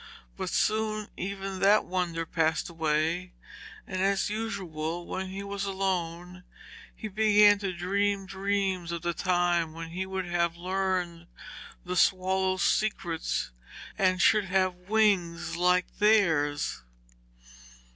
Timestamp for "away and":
2.69-4.01